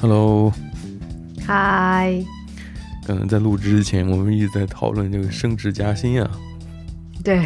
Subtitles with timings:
[0.00, 0.52] Hello，
[1.44, 2.24] 嗨。
[3.04, 6.30] 刚才在录制之前，我们一直在讨论这个升职加薪啊。
[7.24, 7.42] 对，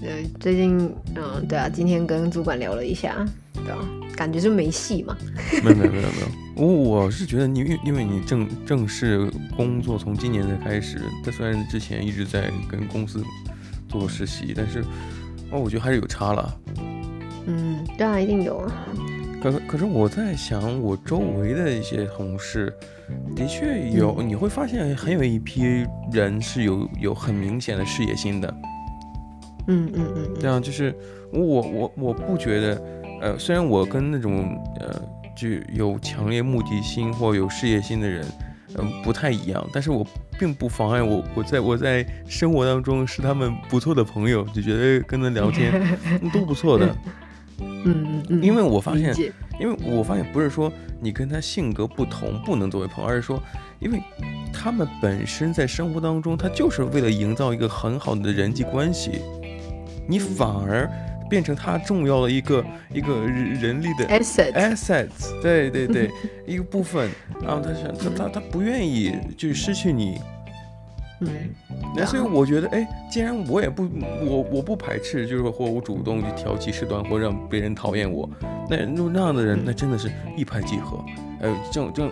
[0.00, 3.78] 对， 最近，嗯，对啊，今天跟主管聊了一下，对啊，
[4.16, 5.16] 感觉就没戏嘛。
[5.62, 13.22] 没有没有没有没有，我我是觉得你，因因为你正正式工作从今年才开始，但虽然之前一直在跟公司
[13.88, 14.82] 做实习，但是
[15.52, 16.60] 哦，我觉得还是有差了。
[17.46, 18.72] 嗯，当然一定有啊。
[19.50, 22.72] 可可是我在想，我周围的一些同事，
[23.36, 28.54] 的确有，嗯、你会发现很有一批人是有有很明显的事业心的。
[29.66, 30.94] 嗯嗯嗯，这样就是
[31.30, 32.82] 我我我不觉得，
[33.20, 35.02] 呃，虽然我跟那种呃
[35.36, 38.24] 就有强烈目的心或有事业心的人，
[38.76, 40.06] 嗯、呃，不太一样，但是我
[40.38, 45.70] 并不妨碍我我在我在生活当中是他们不错的朋友，就觉得跟他聊天
[46.32, 46.96] 都不错的。
[47.84, 49.14] 嗯嗯，因为我发现，
[49.60, 53.42] 因为我发现不是说你跟他性格不同不能作为朋友，而是说，
[53.78, 54.02] 因为
[54.52, 59.20] 他们本身在生活当中，他就是为了营造一个很好的人际关系，
[60.08, 60.90] 你反而
[61.28, 66.10] 变成他重要的一个一个人力的 assets assets，对对对，
[66.46, 67.10] 一个部分，
[67.42, 70.18] 然后他想他他他不愿意就失去你。
[70.18, 70.33] 嗯，
[71.96, 73.88] 那所以我觉得，哎，既然我也不，
[74.26, 78.28] 我我不排斥，就是或我主动去挑起事端，或让别人讨厌我，
[78.68, 81.02] 那那那样的人，那真的是一拍即合。
[81.40, 82.10] 哎，这这，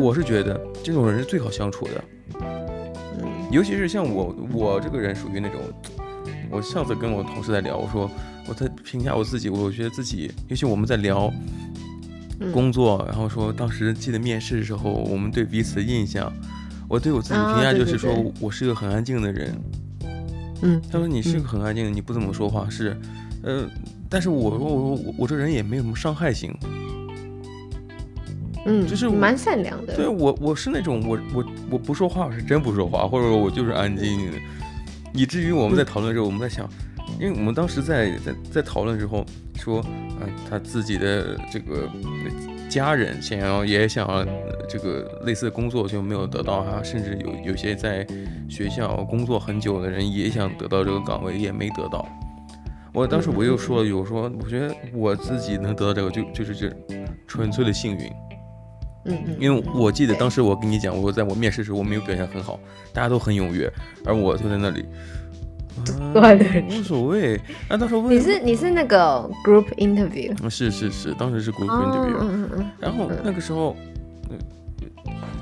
[0.00, 2.04] 我是觉得这种人是最好相处的。
[2.40, 5.60] 嗯，尤其是像我，我这个人属于那种，
[6.50, 8.10] 我上次跟我同事在聊，我说
[8.46, 11.32] 我在评价我自己，我觉得自己，尤其我们在聊
[12.52, 16.30] 工作，然后说当时记得面试的时候，我们对彼此的印象。
[16.92, 19.58] 我对我自己评价就是说，我是个很安静的人。
[20.60, 22.94] 嗯，他说你是个很安静的，你不怎么说话，是，
[23.42, 23.66] 呃，
[24.10, 26.54] 但是我说我我我这人也没有什么伤害性。
[28.66, 29.96] 嗯，就是蛮善良的。
[29.96, 34.38] 对我我是那种我我我不说话，我是真不说话，或者说我就是安静的，
[35.14, 36.68] 以至于我们在讨论的时候，我们在想，
[37.18, 39.24] 因为我们当时在在在讨论之后
[39.56, 39.82] 说，
[40.20, 41.88] 嗯，他自己的这个。
[42.72, 44.24] 家人想要也想要
[44.66, 48.06] 这个类似的工作就没有得到哈，甚至有有些在
[48.48, 52.08] 学校工作很久的人也想得到这个岗位也没得到。
[52.94, 56.74] 我当时我又说了，我说我觉得我自己能得到这个就就是这
[57.26, 58.10] 纯粹的幸运。
[59.04, 59.36] 嗯嗯。
[59.38, 62.58] 因为我记得当时我跟你讲，我在我面试时我没有表现很好，
[62.94, 63.70] 大家都很踊跃，
[64.06, 64.86] 而我就在那里。
[66.12, 67.40] 对对，无所谓。
[67.68, 70.48] 那到时候问你是你是那个 group interview？
[70.48, 72.16] 是是是，当时是 group interview。
[72.20, 72.70] 嗯嗯。
[72.78, 73.76] 然后那个时候，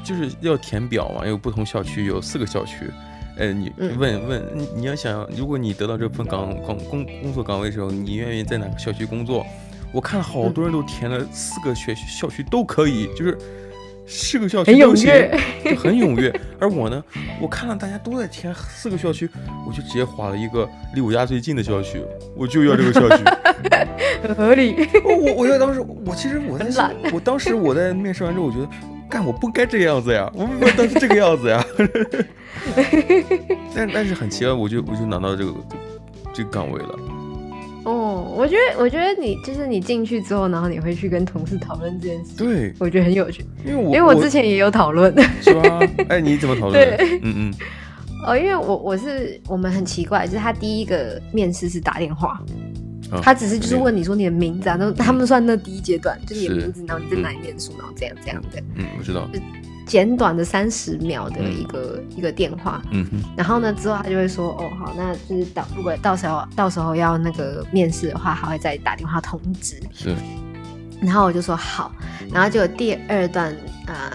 [0.05, 2.91] 就是要填表嘛，有不同校区，有四个校区。
[3.37, 9.45] 呃，你问问你，你要想，如果你得到这份岗岗工工作岗位的时候，你愿意在哪个校区工作？
[9.93, 13.37] 我看好多人都填了四个学校区都可以，就是。
[14.12, 15.09] 四个校区都行，
[15.65, 16.34] 就很踊跃。
[16.59, 17.03] 而我呢，
[17.41, 19.31] 我看到大家都在填四个校区，
[19.65, 22.03] 我就直接划了一个离我家最近的校区，
[22.37, 23.22] 我就要这个校区，
[24.22, 24.88] 很 合理。
[25.04, 28.69] 我我要当时，我其实我在想，我当时我在面试完之后，我觉得，
[29.09, 31.65] 干我不该这个样子呀，我不该当时这个样子呀。
[33.75, 35.54] 但但是很奇怪，我就我就拿到这个
[36.34, 36.98] 这个岗位了。
[37.91, 42.37] 哦，我觉得，我觉得你就是你进去之后，然后你会去跟同事讨论这件事。
[42.37, 45.12] 对，我觉得很有趣，因为我因为我之前也有讨论。
[45.43, 45.81] 是吗？
[46.09, 46.97] 哎，你怎么讨论？
[46.97, 47.55] 对，嗯嗯。
[48.27, 52.39] 哦，因为我我是我们很奇怪，就是他第一个面试是打电话，
[53.23, 58.62] 他只是就是问你说你的名字啊，那他们算那第一阶段，就是你的名字，然后你在哪里念书，然后这样这样的。
[58.77, 59.28] 嗯，我知道。
[59.91, 69.83] 简短的三十秒的一个、嗯、一个电话，嗯哼，然后呢之后他就会说，哦好，那就是到如果到时候到时候要那个面试的话，他会再打电话通知。
[69.93, 70.15] 是，
[71.03, 71.91] 然后我就说好，
[72.33, 73.53] 然后就有第二段，
[73.89, 74.12] 呃，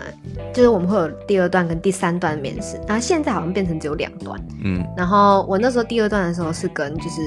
[0.53, 7.19] 就是我们会有第二段跟第三段面试，然后现在好像变成只有两段，嗯，然后我那时候第二段的时候是跟就是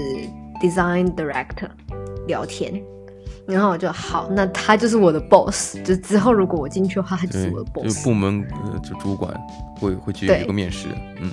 [0.63, 1.69] design director
[2.27, 2.83] 聊天。
[3.49, 5.83] 然后我就好，那他就是我的 boss。
[5.83, 7.97] 就之后如果我进去的话，他就是我的 boss。
[7.97, 9.35] 就部门呃，就主管
[9.81, 11.31] 会会去一个面试，嗯，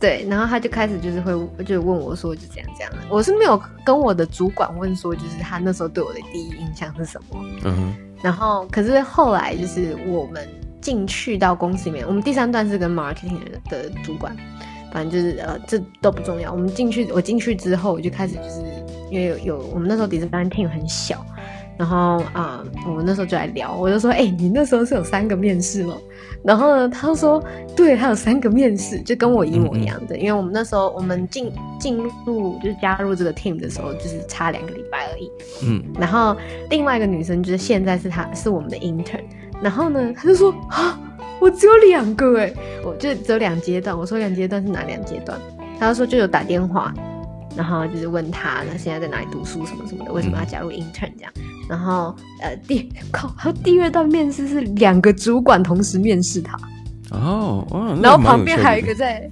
[0.00, 0.26] 对。
[0.28, 1.32] 然后他就开始就是会
[1.64, 2.92] 就问我说，就这样这样。
[3.08, 7.38] 我是没有跟我的主管问说，就是他那时候对我的第一印象是什么。
[7.62, 7.94] 嗯哼。
[8.20, 10.48] 然后可是后来就是我们
[10.80, 13.38] 进去到公司里面，我们第三段是跟 marketing
[13.70, 14.36] 的主管，
[14.92, 16.52] 反正就是呃这都不重要。
[16.52, 18.99] 我们进去，我进去之后我就开始就是。
[19.10, 21.24] 因为有有我们那时候 design team 很小，
[21.76, 25.96] 然后啊、呃，我们那时候就来聊，我就说，哎、欸，你那时候是有三个面试吗？
[26.42, 27.42] 然后呢，他说，
[27.76, 30.16] 对，他有三个面试，就跟我一模一样的。
[30.16, 35.30] 因为我们那时候我们进进入就是加入这个 team 的时候，就是差两个礼拜而已。
[35.64, 36.34] 嗯，然后
[36.70, 39.20] 另外一个女生就是现在是她是我们的 intern，
[39.60, 40.98] 然后呢，他就说啊，
[41.40, 42.52] 我只有两个哎，
[42.84, 43.96] 我就只有两阶段。
[43.96, 45.38] 我说两阶段是哪两阶段？
[45.78, 46.92] 他就说就有打电话，
[47.56, 51.32] 然后就是问他那现在在哪里读书什么什么的，为什么要加入 intern 这样。
[51.68, 56.56] 然后呃第靠，还有第二段面试是两个主管同时面试他。
[57.10, 59.30] 哦哦，然后旁边还有一个在，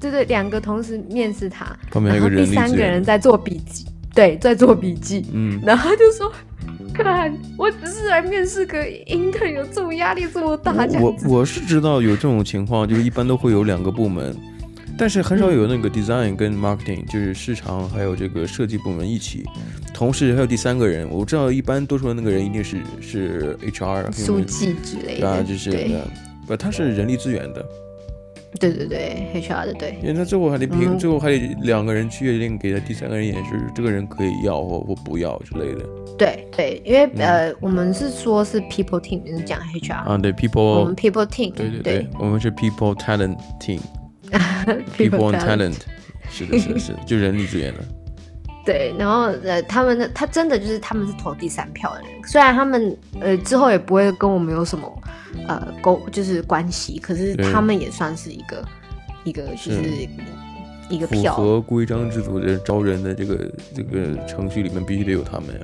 [0.00, 5.24] 对对，两个同时面试他，旁边还有一个人，第三个人在做笔记，对，在做笔记。
[5.32, 6.32] 嗯，然后他就说。
[6.94, 10.74] 看，我只是来面试个 intern，有这么压力这么大？
[11.00, 14.36] 我我是知道有这种情况，就是一般都会有两个部门，
[14.98, 19.44] 但是很少有那个 design 跟 marketing，就是市场还有这个设计部门一起，
[19.92, 21.08] 同时还有第三个人。
[21.10, 25.70] 我知道一般多数的那个人一定是是 HR 书记之类的，啊，就是
[26.46, 27.64] 不，他是人力资源的。
[28.60, 35.80] 对对对，HR 的对，因为他最后还得评，嗯、最后还得两个人去决定给他第三个人演示，这个人可以要或或不要之类的。
[36.18, 42.08] 对对，因为、嗯、呃，我们是说是 people team，就是讲 HR 啊，对 people，我们 people team，对对对，对。
[42.18, 43.38] 我们是 people talent
[44.96, 45.76] team，people talent，
[46.30, 47.80] 是的，是的，是的， 就人力资源的。
[48.64, 55.02] 对，然后呃，他们的他真的就是他们是投第三票的人，虽然他们呃之后也不会跟我们有什么
[55.48, 58.64] 呃沟就是关系，可是他们也算是一个
[59.24, 59.82] 一个就是
[60.88, 61.34] 一个票。
[61.34, 65.60] 符合规章制度的招人的这个这个程序里面必须得有他们呀。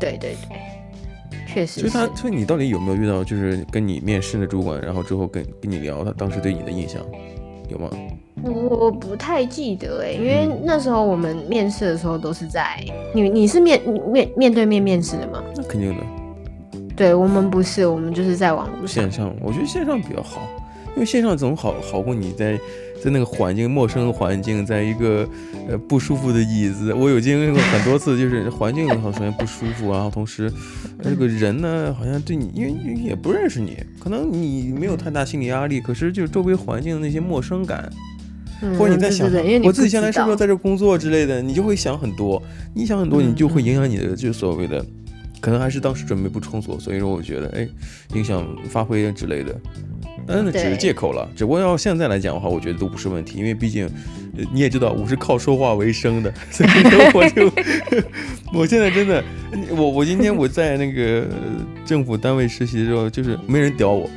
[0.00, 1.86] 对对对，确实。
[1.86, 7.00] 所以他所以你到底有没有遇到就是跟你面试的主管，然后之后跟跟你聊他当时对你的印象
[7.68, 7.90] 有吗？
[8.42, 12.78] 我不太记得哎、欸，因为那时候我们面试的时候都是在
[13.14, 13.80] 你你是面
[14.12, 15.42] 面面对面面试的吗？
[15.56, 16.02] 那肯定的。
[16.96, 19.34] 对，我们不是，我们就是在网络线上。
[19.40, 20.42] 我觉得线上比较好，
[20.94, 22.58] 因为线上总好好过你在
[23.04, 25.28] 在那个环境陌生环境，在一个
[25.68, 26.94] 呃不舒服的椅子。
[26.94, 30.50] 我有经历过很多次，就是环境好像不舒服啊，然后同时
[31.02, 37.92] 这个人呢好像对你，因为也不认识你，可能你没有太大心理压力，可是就是周围环境的那些陌生感。
[38.78, 39.28] 或者你在想，
[39.62, 42.42] 我自己将来是不是在这工作之类的，你就会想很多。
[42.72, 44.82] 你想很多，你就会影响你的，就所谓的，
[45.38, 47.68] 可能还是当时准备不充足，所以说我觉得，哎，
[48.14, 49.54] 影响发挥之类的，
[50.26, 51.28] 嗯，那只是借口了。
[51.36, 53.88] 只不过要现在来讲的话，我觉得都不是问题，因为毕竟
[54.52, 57.52] 你也知道，我是靠说话为生的， 所以说我就，
[58.58, 59.22] 我现在真的，
[59.70, 61.26] 我我今天我在那个
[61.84, 64.08] 政府单位实习的时候，就是没人屌我。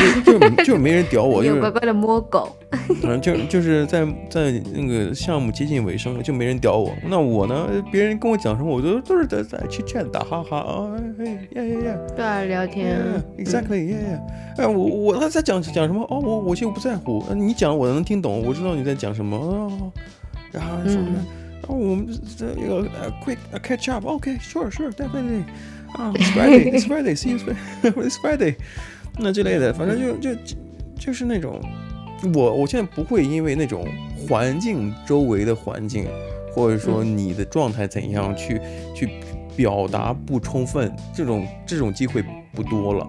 [0.24, 2.56] 就就就没人屌我， 就是乖乖的摸狗。
[3.04, 6.94] 嗯，就就是在在那个项目接近尾声了，就没人屌我。
[7.08, 7.68] 那我呢？
[7.92, 12.98] 别人跟我讲什么，我都都是在在 chit chat 打哈哈啊，哎呀呀呀，对啊，聊天
[13.38, 14.20] ，exactly，yeah yeah。
[14.58, 16.02] 哎，我我他在讲讲什么？
[16.10, 17.24] 哦，我我就不在乎。
[17.34, 19.36] 你讲我能听懂，我知道你在讲什么。
[19.36, 19.92] 哦，
[20.50, 22.88] 然后说，然后我们这一个
[23.24, 25.44] quick catch up，OK，sure，sure，definitely。
[25.92, 28.54] 啊，it's Friday，it's Friday，see you，it's Friday。
[29.18, 30.40] 那之类的，反正就就
[30.98, 31.60] 就是那种，
[32.34, 33.86] 我我现在不会因为那种
[34.16, 36.06] 环境周围的环境，
[36.52, 39.10] 或者说你的状态怎样去、嗯、去
[39.54, 42.24] 表达不充分，这种这种机会
[42.54, 43.06] 不多了。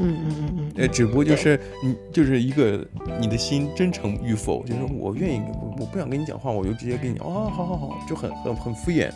[0.00, 0.72] 嗯嗯嗯嗯。
[0.76, 2.84] 呃，只不过就是你就是一个
[3.20, 5.40] 你的心真诚与否，就是我愿意，
[5.78, 9.10] 我不想跟你讲话，我就直接跟你讲，哦，好好好，就很很很敷衍。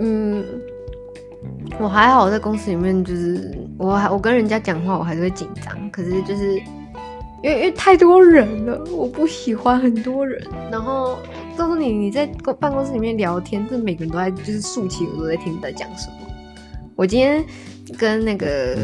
[0.00, 0.44] 嗯。
[1.78, 5.90] 我还好，在公司里面就是我我跟人家讲话，我还是会紧张。
[5.90, 6.54] 可是就是
[7.42, 10.42] 因为因为太多人了，我不喜欢很多人。
[10.70, 11.18] 然后
[11.56, 16.16] 告诉你，你在公办公室里面聊天，这每个人都在就是竖起耳朵在听你在讲什么。
[16.96, 17.44] 我今天
[17.96, 18.76] 跟那个。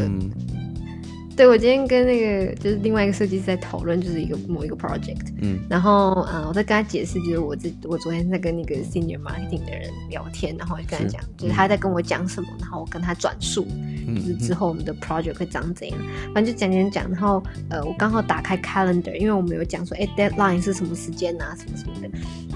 [1.35, 13.67] 嗯对，我今天跟那个就是另外一个设计师在讨论，就是一个某一个 project，嗯，然后啊、呃，我在跟他解释，就是我这我昨天在跟那个 senior marketing 的人聊天，然后我就跟他讲，是就是他在跟我讲什么，然后我跟他转述，
[14.07, 22.09] 嗯、就是之后我们的 project 会长怎样，嗯、反正就讲讲讲，然后呃，我刚好打开 calendar，因为我们有讲说，哎，deadline 是什么时间啊，什么什么的，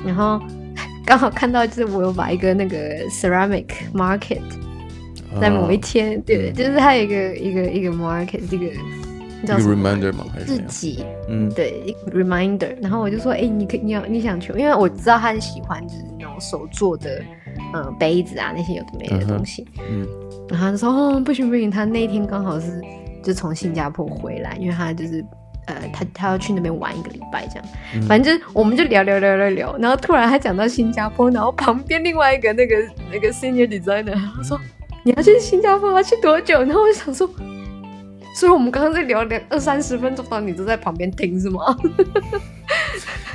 [0.05, 0.41] 然后
[1.05, 4.39] 刚好看到就是我有把一个那个 ceramic market。
[5.39, 8.65] 在某一天，啊、对，就是他有一个一个一个 market，这个
[9.45, 10.25] 叫什么 reminder 吗？
[10.33, 11.05] 还是自己？
[11.27, 12.75] 嗯，对，一个 reminder。
[12.81, 17.21] 然后我就说，哎、欸，你可你要你想去，因为我知道他很喜欢就是那种手做的，
[17.73, 19.65] 嗯、呃，杯子啊那些有的没的东西。
[19.89, 20.07] 嗯，
[20.49, 22.81] 然后他就说，哦，不行不行，他那一天刚好是
[23.23, 25.23] 就从新加坡回来，因为他就是
[25.67, 27.65] 呃，他他要去那边玩一个礼拜这样。
[27.93, 32.75] 嗯、反正就我们就聊聊聊聊聊，然后突然他讲到新加坡，然后旁边另外一个那个
[33.11, 34.59] 那个 senior designer 他说。
[35.03, 36.59] 你要去新加坡要去多久？
[36.63, 37.29] 然后我就想说，
[38.35, 41.77] 所以我们刚刚在聊两二三十分钟，然后你都在旁边听是吗？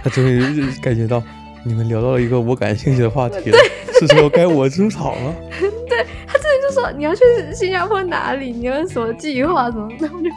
[0.02, 0.40] 他终于
[0.82, 1.22] 感觉到
[1.64, 3.58] 你们聊到了一个我感兴趣的话题了，
[3.98, 5.34] 是时候该我出场了。
[5.88, 7.22] 对，他真的就说你要去
[7.54, 8.52] 新加坡哪里？
[8.52, 9.70] 你有什么计划？
[9.70, 9.88] 什么？
[9.98, 10.28] 然后就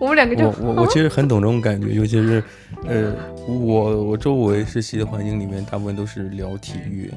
[0.00, 2.42] 我们两个就我我我 其实很懂这种感觉，尤其是
[2.86, 3.12] 呃，
[3.46, 7.12] 我我周围实习的环境里面，大部分都是聊体育，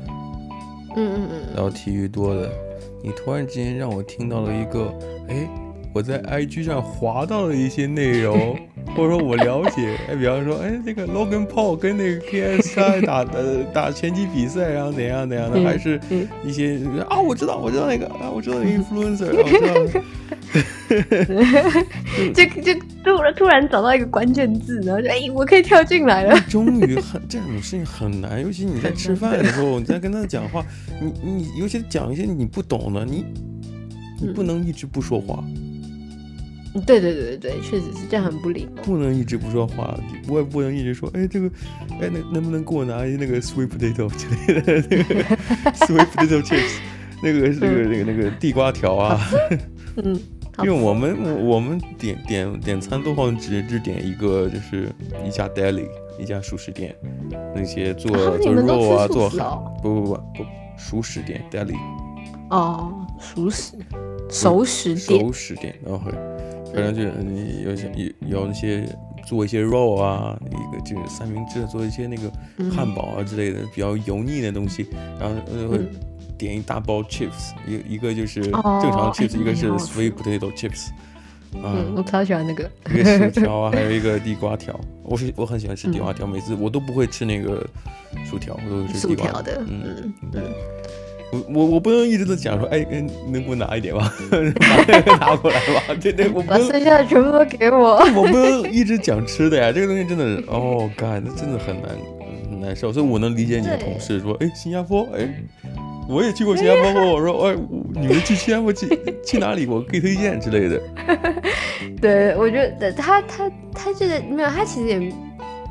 [0.95, 2.51] 嗯嗯嗯，聊体育多的。
[3.05, 4.91] 你突然之间让我听到了一个，
[5.29, 5.47] 哎，
[5.93, 8.57] 我在 IG 上划到了一些内容。
[8.95, 15.99] 或者说我了解，哎，比方说，哎，那个 Logan Paul 跟那个 KSI 打呃打拳击比赛，然后怎样怎样的，还是
[16.45, 20.01] 一些啊，我知道，我知道那个啊，我知道 influencer，我知道。
[22.33, 26.39] 就就突然突然找到一个关键字，然后就哎，我可以跳进来了。
[26.49, 30.65] 终于很 这种事情很难，尤其你在吃饭的时候，你在跟他讲话，
[31.01, 33.25] 你你尤其讲一些你不懂的，你
[34.21, 35.43] 你不能一直不说话。
[36.85, 38.81] 对对对对对，确实是这样，很不礼貌。
[38.83, 39.97] 不能一直不说话，
[40.27, 41.49] 我也不能一直说，哎，这个，
[42.01, 45.13] 哎，能能不能给我拿一那个 sweet potato 之类的， 那个
[45.71, 46.73] sweet potato chips，
[47.23, 49.21] 那个那个那个那个地瓜条啊。
[50.03, 50.19] 嗯，
[50.59, 54.89] 因为我们我我们点点点餐都好像只只点一个，就是
[55.25, 55.87] 一家 deli，
[56.19, 56.95] 一家熟食店，
[57.55, 59.29] 那些做做肉啊，做
[59.81, 60.45] 不不不不
[60.77, 61.75] 熟食店 deli。
[62.49, 63.77] 哦，熟食
[64.29, 66.11] 熟食店，熟食店，然后。
[66.73, 68.85] 反正就是你有些有有那些
[69.25, 72.29] 做一些肉啊，一个就是三明治，做一些那个
[72.69, 74.85] 汉堡啊之类的、嗯、比较油腻的东西，
[75.17, 75.35] 然后
[75.69, 75.79] 会
[76.37, 80.89] 点一大包 chips，一、嗯、一个就是正常 chips，、哦、一个是 sweet potato chips。
[81.53, 82.69] 嗯，嗯我超喜欢那个。
[82.89, 84.79] 一个薯条啊， 还有一个地瓜条。
[85.03, 87.65] 我是我很喜欢吃地瓜条，嗯、每次我都不会吃那个
[88.29, 89.63] 薯条，我都是吃地瓜条的。
[89.67, 90.13] 嗯嗯。
[90.33, 90.41] 嗯
[91.31, 92.85] 我我我不能一直都讲说，哎，
[93.29, 94.09] 能给我拿一点吗？
[95.19, 95.95] 拿过来吧。
[95.99, 97.97] 对对，我把剩下的全部都给我。
[98.15, 101.89] 我不能一直讲吃的呀，这个东西真的是，哦，干，那真的很难
[102.49, 102.93] 很难受。
[102.93, 105.43] 所以我能理解你的同事说，哎，新加坡，哎，
[106.07, 107.13] 我也去过新加坡过。
[107.13, 107.55] 我说，哎，
[107.93, 108.87] 你们去新加坡去
[109.25, 109.65] 去哪里？
[109.65, 110.81] 我可以推荐之类的。
[112.01, 115.13] 对，我觉得他他他这个没有，他其实也。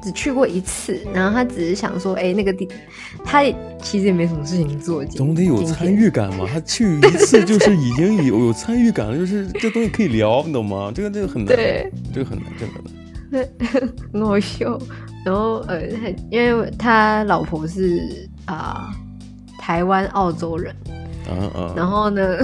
[0.03, 2.69] 只去过一次，然后他只是想说，哎、欸，那个地，
[3.25, 3.43] 他
[3.81, 6.47] 其实也没什么事情做，总得有参与感嘛。
[6.47, 10.93] 他去一次就是已经有有参与感了，就是这东西可以聊，你懂吗？
[10.95, 11.57] 这个这个很难，
[12.13, 14.79] 这个很难，真的对， 很好笑。
[15.25, 15.81] 然后呃，
[16.31, 18.95] 因为他老婆是啊、呃、
[19.65, 20.75] 台湾澳洲人，
[21.31, 22.23] 嗯嗯，然后呢。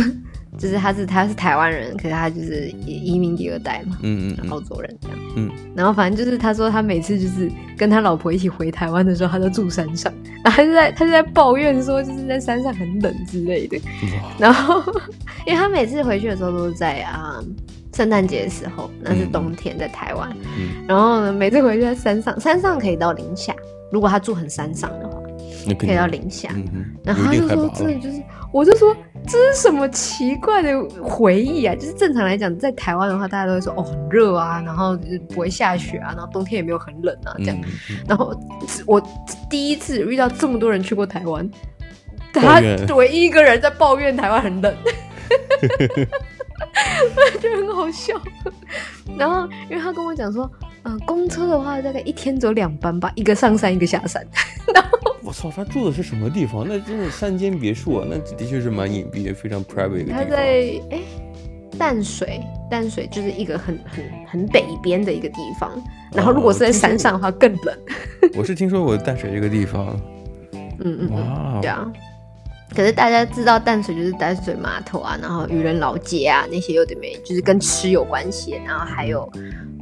[0.58, 10.12] 就是他是他是台湾人，可是他就是移民第二代嘛，嗯嗯，澳洲人这样，嗯，然后反正就是他说他每次就是跟他老婆一起回台湾的时候，他都住山上，
[10.44, 13.80] 然后他就在他就在抱怨说就是在山上很冷之类的，
[14.38, 14.82] 然后
[15.46, 17.40] 因为他每次回去的时候都是在啊
[17.94, 23.54] 圣诞节的时候，那是冬天在台湾，嗯，然后呢每次回去在山上，山上可以到零下，
[23.90, 25.19] 如果他住很山上的话。
[25.78, 31.74] 可以到零下，嗯、然后他就说：“真的就是，我就说这是什么奇怪的回忆啊？
[31.74, 37.60] 就是正常来讲，在台湾的话，大家都会说哦很热啊，然后就是不会下雪啊，然后冬天也没有很冷啊这样。
[37.90, 38.34] 嗯、然后
[38.86, 39.00] 我
[39.48, 41.48] 第一次遇到这么多人去过台湾，
[42.32, 42.60] 他
[42.94, 44.74] 唯一一个人在抱怨台湾很冷，
[47.16, 48.14] 我觉得很好笑。
[49.18, 50.50] 然后因为他跟我讲说，
[50.84, 54.26] 嗯、呃，公车的话大概一天走两班吧，一个上山，一个下山。
[54.74, 55.09] 然后。
[55.30, 56.66] 我操，他住的是什么地方？
[56.66, 58.06] 那真是山间别墅啊！
[58.10, 60.18] 那的确是蛮隐蔽的，非常 private 的地方。
[60.18, 61.00] 他在哎
[61.78, 65.70] 淡水，淡水就是一个很很很北边的一个地方。
[66.12, 67.78] 然后如果是在山上的话，更冷。
[68.34, 69.96] 我是听说过淡水这个地方。
[70.52, 71.86] 嗯嗯，嗯，对啊。
[72.74, 78.60] 可是大家知道淡水就是淡水码头啊，然后渔人老街啊那些有点没，就是跟吃有关系。
[78.66, 79.22] 然后还有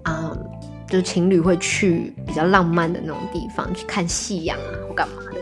[0.03, 0.51] 啊、嗯，
[0.89, 5.39] 就是情侣会去比较浪漫的那种地方去看夕阳啊，或干嘛的。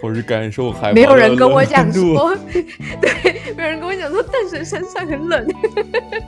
[0.00, 2.34] 或是感受海，没有人跟我讲说，
[3.00, 5.46] 对，没有人跟我讲说淡水山上很冷。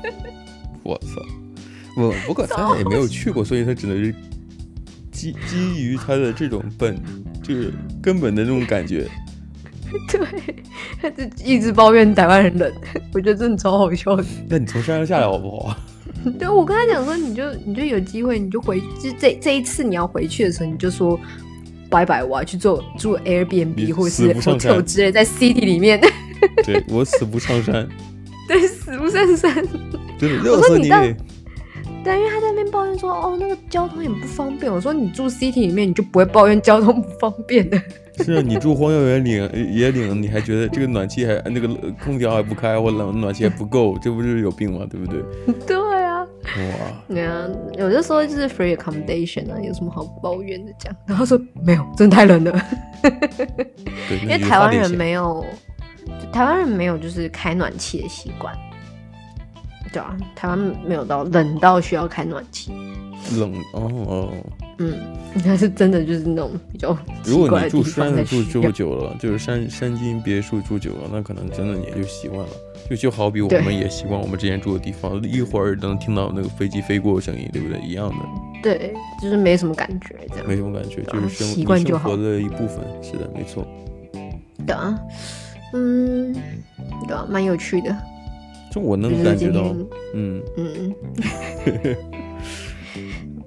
[0.84, 1.22] 我操！
[1.96, 4.14] 我不过他也没有去过，所以他只能是
[5.10, 6.98] 基基于他的这种本，
[7.42, 9.08] 就是根本的那种感觉。
[10.08, 10.20] 对，
[11.00, 12.72] 他 就一直抱怨台湾人冷，
[13.14, 14.24] 我觉得真的超好笑的。
[14.48, 15.76] 那你从山上下来好不好？
[16.38, 21.18] 对，我跟他讲说，你就你就有机会，你就回，就这这一次你要回去的时候，你就说。
[21.92, 22.24] 拜拜！
[22.24, 26.00] 我要去做住 Airbnb 或者是 hotel 之类，在 city 里面。
[26.64, 27.86] 对，我死不上山。
[28.48, 29.54] 对，死不上山。
[30.18, 30.88] 真的热死你！
[30.88, 34.72] 对，因为他在那边抱怨说，哦，那个交通也不方便。
[34.72, 37.78] 我说你住 city 里面，你就不会抱怨交通不方便的。
[38.24, 41.68] 是啊，你住荒郊野岭，野岭你还觉得这个暖气还那个
[42.02, 44.86] 空调还不开，或冷暖气还不够，这不是有病吗？
[44.90, 45.22] 对不对？
[45.66, 45.91] 对啊。
[46.56, 46.92] 哇。
[47.08, 50.72] 对啊，有的时候就是 free accommodation 啊，有什么好抱怨的？
[50.78, 52.52] 这样，然后说没有，真的太冷了。
[54.08, 55.44] 对，因为台湾人没有
[56.32, 58.54] 台湾人没有就是开暖气的习惯，
[59.92, 62.72] 对啊，台湾没有到冷到需要开暖气。
[63.38, 64.28] 冷哦哦，
[64.78, 64.94] 嗯，
[65.36, 66.96] 应该是真的就是那种比较。
[67.24, 72.48] 如果你住山住住久了，就是山山间别墅住久了，那可能真的也就习惯了。
[72.90, 77.78] 就就好比我们也习惯我们之前住的地方，一会儿能听到那个飞机飞过的声音，对不对？
[77.80, 78.14] 一样的。
[78.60, 80.48] 对，就是没什么感觉，这样。
[80.48, 82.80] 没什么感觉，就是生习惯就好生活的一部分。
[83.00, 83.64] 是的，没错。
[84.66, 84.98] 对啊，
[85.74, 86.34] 嗯，
[87.06, 87.96] 对啊，蛮有趣的。
[88.72, 89.76] 就我能感觉到，
[90.14, 90.94] 嗯嗯。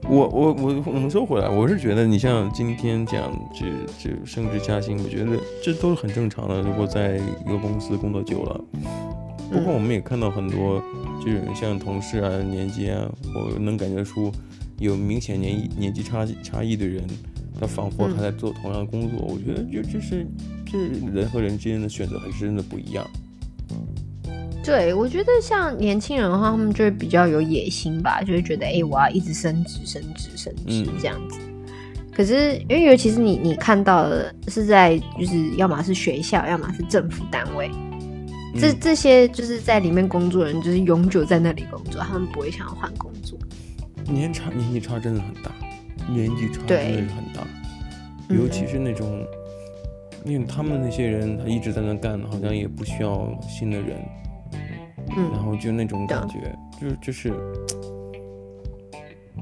[0.07, 3.65] 我我我我们说回来，我是觉得你像今天讲这
[3.97, 5.31] 这升职加薪，我觉得
[5.63, 6.61] 这都是很正常的。
[6.61, 8.63] 如果在一个公司工作久了，
[9.51, 10.79] 不过我们也看到很多，
[11.25, 14.31] 就是像同事啊、年纪啊，我能感觉出
[14.77, 17.03] 有明显年年纪差差异的人，
[17.59, 19.25] 他仿佛他在做同样的工作。
[19.27, 20.23] 我觉得就就是
[20.67, 20.77] 这
[21.11, 23.03] 人和人之间的选择还是真的不一样。
[24.65, 31.37] 对，我觉得像年轻人的话，他们就会比较有野心吧，就会觉得，哎、欸，我要一直升职、升职、升职这样子。
[31.39, 43.37] 嗯、可是，因为尤其是你，你看到的是在，就是要么是学校，要么是政府单位，嗯、这这些就是在里面工作的人，就是永久在那里工作，他们不会想要换工作。
[44.05, 45.51] 年差年纪差真的很大，
[46.09, 47.47] 年纪差真的是很大，
[48.29, 49.23] 尤其是那种，
[50.23, 53.97] 嗯、因为他们那些人，他一直在那干，好像也不需要新的人。
[55.17, 57.29] 嗯，然后就那种感觉，嗯、就就是，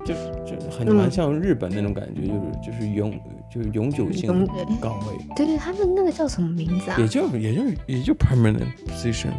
[0.06, 3.20] 就是就很蛮像日本那种感觉，嗯、就是就是永
[3.54, 4.28] 就是永久性
[4.80, 5.18] 岗位。
[5.36, 6.98] 对对，他们那个叫什么名字啊？
[7.00, 9.32] 也叫也就也就 permanent position。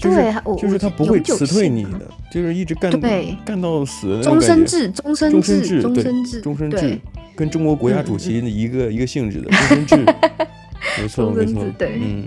[0.00, 2.00] 对，就是他不会辞退你的，
[2.30, 4.20] 就是一直干对干到死。
[4.22, 6.96] 终身制，终身制，终身制，终身制，
[7.34, 9.96] 跟中国国家主席的一个一个性质的终身制。
[11.02, 12.26] 没错没错，对，嗯。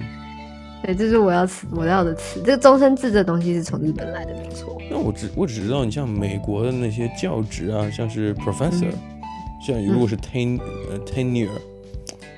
[0.84, 2.42] 对，这是我要词，我要的词。
[2.44, 4.76] 这个终身制这东西是从日本来的，没错。
[4.90, 9.22] 那我只我只知道，你像美国的那些教职啊，像是 professor，、嗯、
[9.66, 11.50] 像如果是 ten 呃 tenure，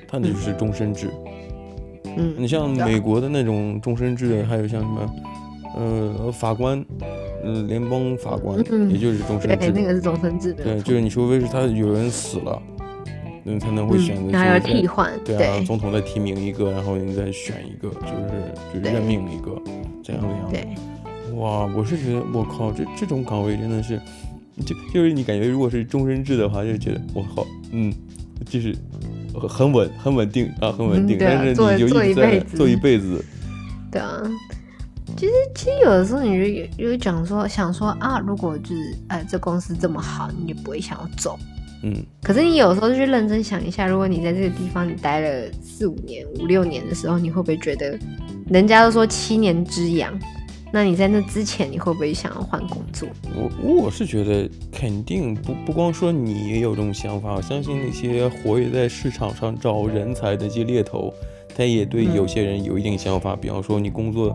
[0.06, 1.08] 它那就是终身制。
[2.16, 5.14] 嗯，你像美国的那种终身制，还有像什么
[5.74, 6.78] 呃法官，
[7.42, 9.56] 嗯、呃，联邦法官，嗯、也就是终身制。
[9.56, 10.62] 对，那个是终身制的。
[10.62, 12.62] 对，就是你除非是他有人死了。
[13.46, 19.54] 你才能会选择，还要替换，对啊，总统再提名一个，然后你再选一个，就是就是任命一个，
[20.02, 20.50] 这样这样。
[20.50, 24.00] 对，哇，我是觉得我靠，这这种岗位真的是，
[24.64, 27.92] 就就是你感觉如果是终身制的话，就觉得我靠，嗯，
[28.46, 28.74] 就是
[29.46, 33.22] 很稳很稳定啊，很稳定，但是你就一直在做一辈子。
[33.92, 34.22] 对啊，
[35.18, 41.38] 其实其实有的时候你就有有讲说想说啊，如果就是哎这公司这么好，你就不会想要走。
[41.86, 47.98] 嗯，可是你有时候就去认真想一下，如果你在这个地方你待了四五年、五六年的时候，你会不会觉得，
[48.48, 50.18] 人家都说七年之痒，
[50.72, 53.06] 那你在那之前，你会不会想要换工作？
[53.36, 53.50] 我
[53.84, 61.12] 我是觉得肯定不不光说你也有这种想法，我相信那些活跃在市场上找人才的这些猎头，
[61.54, 64.34] 他也对有些人有一定想法，比方说你工作。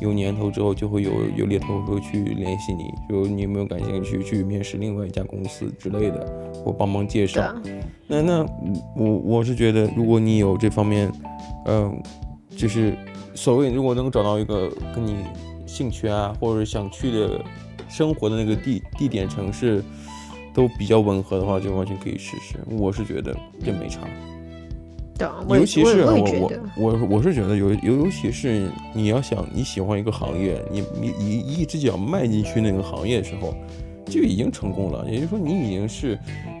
[0.00, 7.42] 有年头之后，就会有有猎头会去联系你，就你有没有感兴趣去面试另外一家公司之类的，或帮忙介绍。
[7.42, 7.62] 啊、
[8.06, 8.46] 那那
[8.96, 11.10] 我我是觉得，如果你有这方面，
[11.66, 11.92] 嗯、呃，
[12.56, 12.96] 就是
[13.34, 15.16] 所谓如果能找到一个跟你
[15.66, 17.40] 兴趣啊，或者想去的
[17.88, 19.82] 生活的那个地地点城市
[20.54, 22.56] 都比较吻合的话，就完全可以试试。
[22.70, 24.00] 我是觉得这没差。
[25.48, 33.52] 尤其是我我我我是觉得尤尤尤其是你要想你喜欢一个行业，你你一一只脚迈进去那个行业的时候，
[34.06, 35.04] 就已经成功了。
[35.10, 36.14] 也就是说，你已经是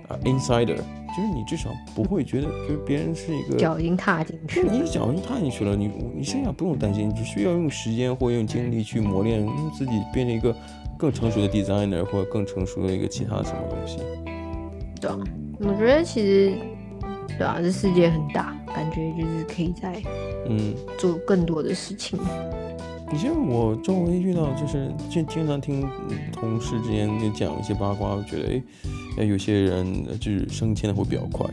[0.08, 10.52] 啊 insider，就是你至少不会觉得就是别人是一个脚已经踏进去了，你脚已经踏进去了，你你剩下不用担心，你只需要用时间或用精力去磨练自己，变成一个
[10.98, 13.98] 更成熟的 designer 或者更成熟的一个其他什么东西。
[15.00, 15.16] 对啊，
[15.60, 16.54] 我觉得其实。
[17.36, 20.02] 对啊，这世界很大，感觉就是可以在
[20.48, 22.18] 嗯做更多的事情。
[22.20, 22.76] 嗯、
[23.12, 25.86] 你像我周围遇到，就是经经常听
[26.32, 28.60] 同事之间就讲一些八卦，我觉得
[29.18, 31.48] 哎，有些人就是升迁的会比较快。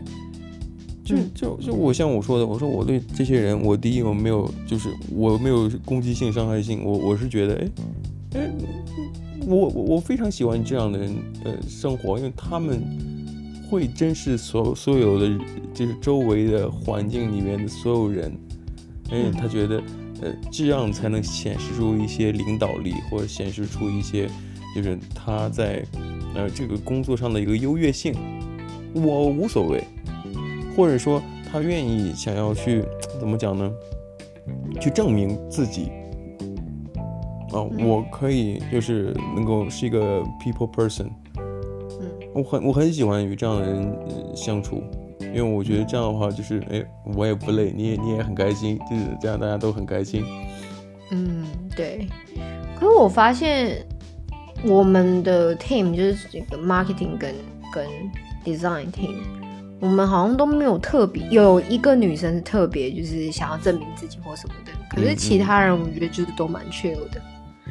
[1.03, 7.69] 就就就我像我说的，我说我对这些人，我第一我没有就是我没有攻击性、伤害性，我我是觉得哎
[8.39, 8.51] 哎，
[9.45, 12.81] 我我我非常喜欢这样的人呃生活，因为他们。
[13.69, 15.30] 会珍视所所有的，
[15.73, 18.32] 就是周围的环境里面的所有人，
[19.12, 19.82] 因为他觉得，
[20.21, 24.30] 呃，这样才能显示出一些领导力，或者显示出一些，
[24.75, 25.84] 就是他在，
[26.34, 28.13] 呃，这个工作上的一个优越性。
[28.93, 29.84] 我无所谓，
[30.75, 32.84] 或者说他愿意想要去
[33.19, 33.69] 怎么讲呢？
[34.80, 35.89] 去证明自己。
[37.51, 41.08] 啊、我可以就是能够是一个 people person。
[42.35, 43.97] 嗯，我很我很喜欢与这样的人
[44.35, 44.83] 相处，
[45.21, 50.23] 因为我觉得这样的话就是，哎，我也不累，你也你也很开心，就是这样大家都很开心。
[51.11, 51.45] 嗯，
[51.75, 52.07] 对。
[52.77, 53.85] 可是我发现
[54.63, 57.33] 我们的 team 就是这个 marketing 跟
[57.73, 57.87] 跟
[58.43, 59.15] design team，
[59.79, 67.21] 我们好像都没有特别有一个女生是特别就是想要证明自己或什么的，可是其他人我觉得就是都蛮 chill 的。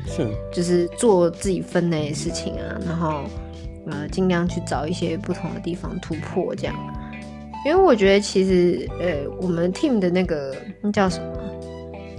[0.07, 3.25] 是，就是做自己分内的事情啊，然后
[3.87, 6.75] 呃，尽量去找一些不同的地方突破，这样。
[7.67, 11.39] 因为我觉得其实呃，我们 team 的那个那叫什么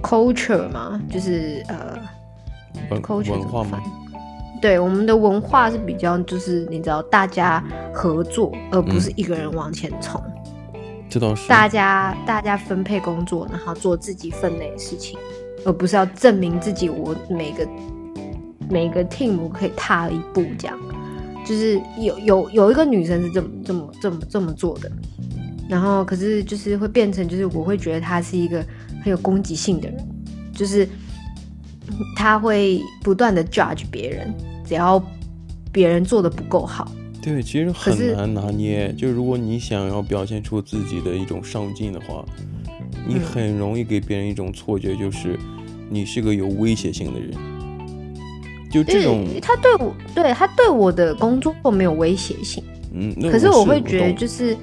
[0.02, 1.96] culture 嘛，就是呃
[3.00, 3.80] ，culture 文化吗？
[4.60, 10.20] 对，我们的文化是比较就是你知道，大家合作，而不是一个人往前冲。
[11.08, 11.48] 这倒是。
[11.48, 15.18] 大家大家分配工作，然后做自己分内的事情。
[15.64, 17.68] 而不是要证明自己，我每个
[18.70, 20.78] 每个 team 我可以踏一步，这样，
[21.46, 24.92] 就是有有有一个女生是这么这么这么这么做的，
[25.68, 28.62] 然后可是就是会变成，就是我会觉得她是一个
[29.02, 30.08] 很有攻击性的人，
[30.52, 30.86] 就是
[32.16, 34.34] 她会不断的 judge 别人，
[34.66, 35.02] 只要
[35.72, 36.90] 别人做的不够好，
[37.22, 38.92] 对，其实很难拿捏。
[38.94, 42.24] 就如果你想要表现出自己的一种上进的话，
[43.06, 45.38] 你很容易给别人一种错觉，就是。
[45.88, 47.30] 你是个有威胁性的人，
[48.82, 49.24] 就这种。
[49.40, 52.62] 他对我，对他对我的工作没有威胁性。
[52.92, 54.56] 嗯，可是我会觉得就是，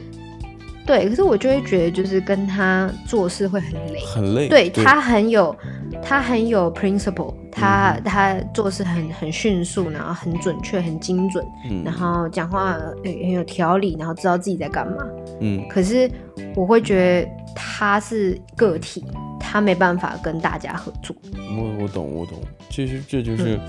[0.85, 4.47] 对，可是我就会觉得就是跟他做事会很累，很累。
[4.47, 5.55] 对，对他很有，
[6.01, 14.97] 他很有 principle，他、嗯、他做事很很迅速，然后很准确，很精准，嗯、然后讲话很有条理，然后知道自己在干嘛。
[15.41, 16.09] 嗯，可是
[16.55, 19.03] 我会觉得他是个体。
[19.45, 21.15] 他没办法跟大家合作。
[21.35, 22.39] 我我懂我懂，
[22.71, 23.59] 其实这就是，嗯，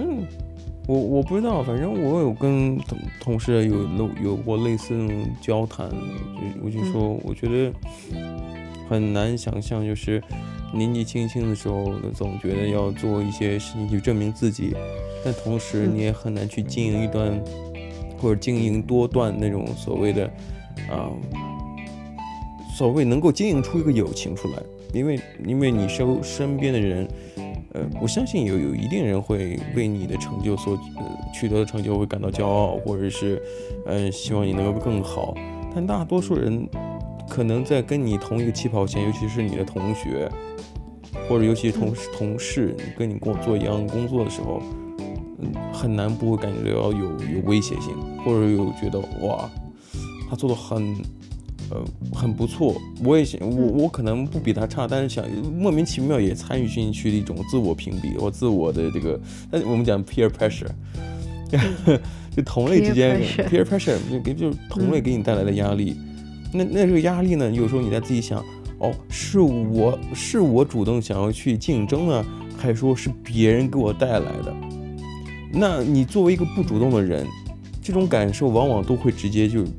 [0.00, 0.26] 嗯。
[0.86, 7.72] 我我不知道，反正我有跟同同事有有有过类似那种交谈，就我就说，我觉得
[8.88, 10.20] 很难想象，就是
[10.74, 14.74] 年纪轻轻的时候，总觉得要做一些事情去证明自己，
[15.24, 17.40] 但同时你也很难去经营一段
[18.18, 20.26] 或者经营多段那种所谓的
[20.90, 21.06] 啊，
[22.76, 24.54] 所谓能够经营出一个友情出来。
[24.92, 27.06] 因为，因为你身身边的人，
[27.72, 33.40] 呃，我相信有有一定人会为你的成就所呃取得的成就会感到骄傲，或者是，
[33.86, 35.34] 呃，希望你能够更好。
[35.72, 36.68] 但大多数人，
[37.28, 40.28] 可能在跟你同一个起跑线，尤其是你的同学，
[41.28, 44.60] 或者尤其是同同事，跟你跟我做一样工作的时候，
[45.38, 49.48] 嗯，很难不会感觉到有有威胁性，或者有觉得哇，
[50.28, 50.96] 他做的很。
[51.70, 55.24] 呃，很不错，我也想，我我可能不比他差，但是想
[55.56, 59.20] 莫名其妙也参与进去的一种自我评比或自我的这个，
[59.52, 60.66] 那我们讲 peer pressure，
[62.34, 68.44] 就同类之间 peer pressure 就给就是同类给你带来的压力，嗯、那那这个压力呢，有时候你在自己想，
[68.78, 72.26] 哦，是我是我主动想要去竞争呢，
[72.58, 74.52] 还是说是别人给我带来的？
[75.52, 77.24] 那你作为一个不主动的人，
[77.80, 79.70] 这种感受往往都会直接就就。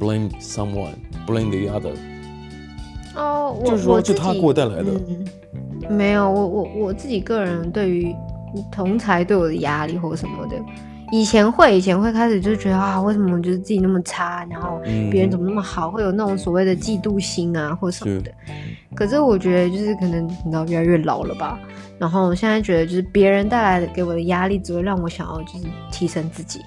[0.00, 1.94] Blame someone, blame the other。
[3.14, 4.90] 哦，我就是说，就他给我带来的。
[5.08, 5.24] 嗯、
[5.88, 8.14] 没有，我我我自己个人对于
[8.72, 10.56] 同才对我的压力或什么的，
[11.12, 14.80] 以前会，以前会开始就觉得啊，为什么我觉得自己那么差，然后
[15.10, 18.32] 别人怎么那么好，嗯、会有那种所谓的嫉妒心啊或什么的。
[18.46, 18.52] 是
[18.96, 21.58] 可是我觉得就是可能你知道越来越老了吧，
[21.98, 26.60] 然后我现在觉得就是别人带来的给我的压力，只会让我想要就是提升自己。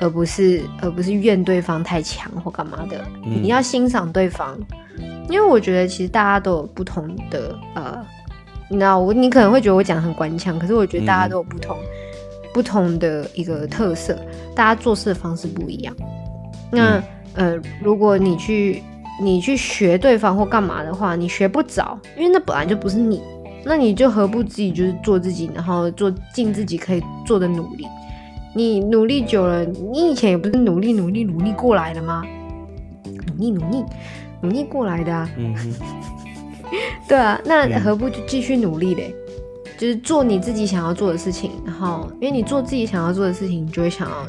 [0.00, 4.58] 而不是而不是怨对方太强或干嘛的，嗯、你要欣赏对方，
[5.28, 8.04] 因为我觉得其实大家都有不同的呃，
[8.68, 11.86] 你知道我你可能会觉得我讲得很官腔，可是我觉得大家都有不同、嗯、
[12.54, 14.18] 不同的一个特色，
[14.54, 15.94] 大家做事的方式不一样。
[16.70, 16.98] 那、
[17.34, 18.82] 嗯、呃，如果你去
[19.20, 23.20] 你去学对方或干嘛的话，你学不着，因为那本来就不是你，
[23.64, 27.84] 那你就何不自己就是做自己，然后做尽自己可以做的努力。
[28.54, 32.24] 你努力久了，你以前也不是努力努力努力过来的吗？
[33.04, 33.84] 努力努力
[34.40, 35.30] 努力过来的啊！
[35.36, 35.54] 嗯，
[37.08, 39.14] 对啊，那何不就继续努力嘞？
[39.14, 44.26] 嗯、就是做你自己想要做的事情，然后因为你做自己想要做的事情，你就会想要，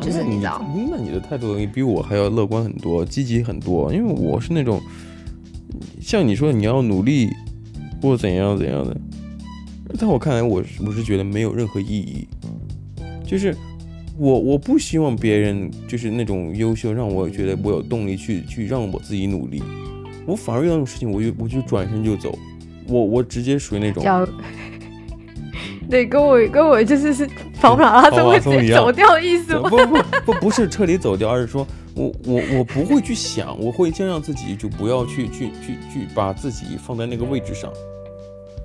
[0.00, 3.92] 就是你知道，那你的态度比我还要乐观很多，积极很多。
[3.92, 4.80] 因为我是那种
[6.00, 7.30] 像你说你要努力
[8.00, 8.96] 或怎样怎样的，
[9.98, 12.28] 在我看来，我是我是觉得没有任何意义。
[13.26, 13.56] 就是
[14.18, 19.62] 我我不希望别人就是那种优秀，让我觉得我有动力去去让我自己努力。
[20.26, 22.36] 我反而遇到这种事情，我就我就转身就走，
[22.88, 24.02] 我我直接属于那种。
[25.90, 27.28] 对，跟我跟我就是是
[27.60, 29.68] 跑马拉松会直接走掉的意思吗？
[29.68, 37.70] 不不不不是彻底走掉，而是说我我我不会去想，我会先让自己就不要去去去去把自己放在那个位置上，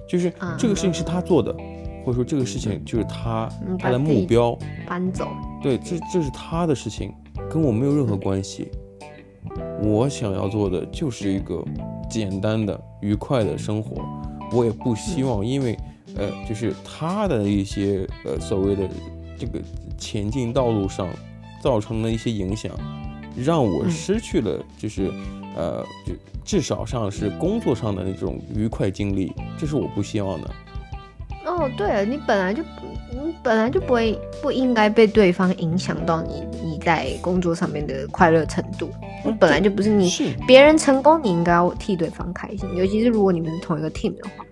[0.08, 1.54] 就是这个事情是他做的，
[2.04, 4.58] 或者说这个事情就是他他的目标
[4.88, 5.28] 搬走，
[5.62, 7.14] 对，这这是他的事情，
[7.50, 8.70] 跟我没有任何关系。
[9.82, 11.64] 我想要做的就是一个
[12.10, 14.04] 简单的愉快的生活，
[14.52, 15.78] 我也不希望因为。
[16.16, 18.90] 呃，就是他的一些呃所谓的
[19.38, 19.62] 这个
[19.96, 21.08] 前进道路上
[21.62, 22.72] 造成的一些影响，
[23.38, 25.10] 让我失去了就是
[25.56, 30.50] 呃就至少上是工作上的那种愉快经历，这是我不希望的。
[31.46, 32.62] 哦，对了，你本来就
[33.12, 38.90] 你本来就不会不应该被对方影响到你你在工作上面的快乐程度，
[39.26, 44.46] 你本来就不是你是别人成功，你应该要替对方开心，尤其是如果你们是同一个 team 的话。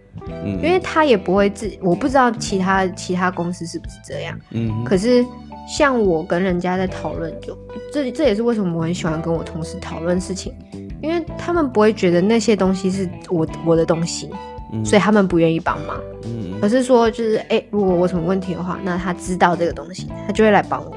[0.43, 4.38] 嗯，因为他也不会自，我不知道其他其他公司是不是这样。
[4.50, 5.23] 嗯，可是
[5.69, 7.58] 像我跟人家在讨论，就
[7.93, 10.54] 这这也是为什么我很喜欢跟我同事讨论事情，
[11.02, 14.30] 因为他们不会觉得那些东西是我我的东西，
[14.71, 15.97] 嗯，所以他们不愿意帮忙。
[16.23, 20.95] 嗯，而是说就是哎，如果我有什么问题的话，那他知道这个东西，他就会来帮我。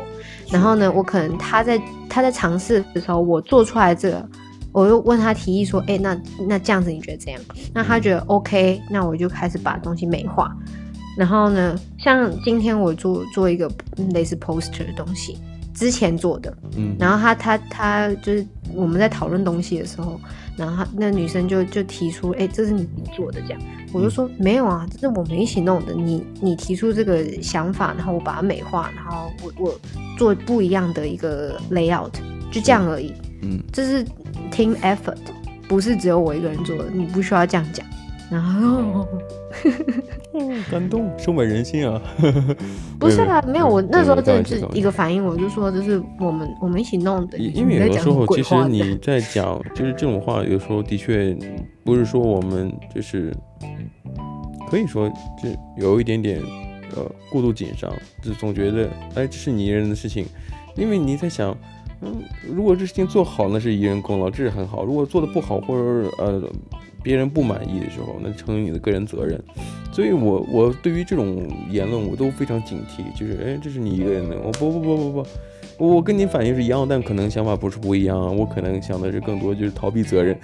[0.50, 4.28] 然后呢，我可能他在他在尝试的时候，我做出来这个。
[4.72, 7.42] 我又问他提议说，哎、欸，那那这样子你觉得怎样？
[7.74, 10.56] 那他觉得 OK，那我就开始把东西美化。
[11.16, 13.68] 然后呢，像今天我做做一个
[14.12, 15.36] 类似 poster 的东西，
[15.80, 20.20] 之前做的，嗯，然后他他他就是我们在讨论东西的时候，
[20.58, 25.94] 然后那女生就就提出，哎、欸，这是你做的这样，我就说没有啊，这是我们一起弄的。
[25.94, 29.80] 你你提出这个想法，然后我把它美化，然后我我
[30.18, 32.12] 做不一样的一个 layout，
[32.52, 33.14] 就这样而已。
[33.40, 34.04] 嗯，这是
[34.52, 35.16] team effort，
[35.66, 37.86] 不是只有我一个人做的，你不需要这样讲。
[38.30, 39.08] 然后，
[40.70, 42.00] 感动，收买人心啊！
[42.98, 47.38] 不是啊，没有，我那时候真的是一个反应，我就说就是我们我们一起弄的。
[47.38, 51.36] 因为有的时候，其实你在讲就是这种话，有时候的确
[51.84, 53.34] 不是说我们就是
[54.70, 56.40] 可以说就有一点点
[56.96, 60.24] 呃过度紧张，就总觉得哎这是你一人的事情，
[60.76, 61.56] 因为你在想。
[62.02, 64.86] 嗯，如果这事情做好，那是一人功劳，这是很好。
[64.86, 66.42] 如果做的不好，或者呃
[67.02, 69.40] 别人不满意的时候，那成为你的个人责任。
[69.92, 75.22] 所以我我对于这种言论我都非常警惕，就是哎，这是你一个人的，我不不不不
[75.76, 78.30] 不，我跟你反应是一样，但可能想法不是不一样啊。
[78.30, 80.38] 我可能想的是更多就是逃避责任，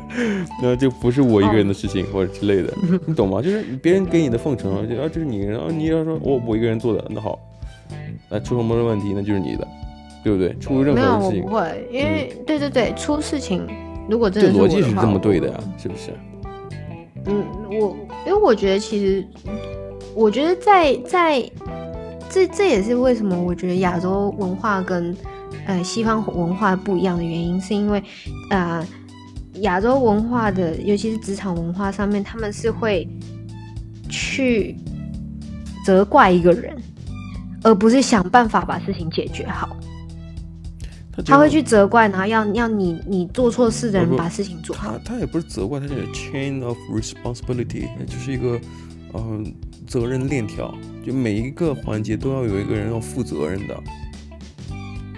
[0.62, 2.72] 那就不是我一个人的事情或者之类的，
[3.06, 3.42] 你懂吗？
[3.42, 7.38] 就是别人给你的奉承啊，就啊这是你一个人啊，你要说我我一个人做的，那好，
[8.30, 9.66] 那出什么问题那就是你的。
[10.24, 10.52] 对不对？
[10.58, 13.64] 出任何事情，没有，我不会，因为、嗯、对对对，出事情
[14.08, 16.12] 如果真的是逻辑是这么对的呀，是不是？
[17.26, 19.26] 嗯，我因为我觉得其实，
[20.14, 21.50] 我觉得在在
[22.30, 25.16] 这这也是为什么我觉得亚洲文化跟
[25.66, 28.02] 呃西方文化不一样的原因，是因为
[28.50, 28.86] 呃
[29.60, 33.08] 亚洲文化的，尤其是职场文化上面，他们是会
[34.08, 34.76] 去
[35.84, 36.76] 责怪一个人，
[37.64, 39.76] 而不是想办法把事情解决好。
[41.24, 44.98] 他会去责怪，然后要要你你做错事的人把事情做好。
[45.04, 48.60] 他他也不是责怪，他是 chain of responsibility，就是一个
[49.14, 49.52] 嗯、呃、
[49.86, 50.74] 责任链条，
[51.04, 53.74] 就每一个环节都要有一个人要负责任的。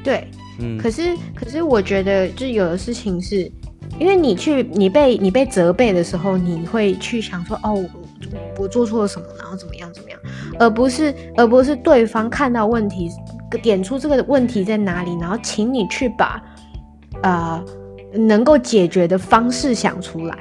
[0.05, 0.29] 对，
[0.61, 0.79] 嗯。
[0.79, 3.51] 可是可是我觉得，就有的事情是，
[3.99, 7.91] 因为你去你被你被责备的时候，你会去想说，哦，我，
[8.63, 10.21] 我做错了什么，然后怎么样怎么样，
[10.61, 13.11] 而不是而不是对方看到问题。
[13.57, 16.43] 点出这个问题在哪里，然后请你去把，
[17.23, 17.65] 呃，
[18.13, 20.37] 能够解决的方式想出来。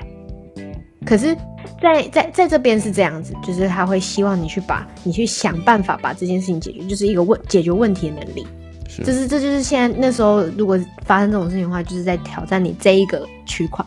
[1.05, 1.33] 可是
[1.81, 8.45] 在，在在在这边是这样子，就是他会希望你去把，你去想办法把这件事情解决，就是一个问解决问题的能力。
[8.89, 13.85] 是，就是这就是现在那时候如果发生这种事情的话，就是在挑战你这一个区块。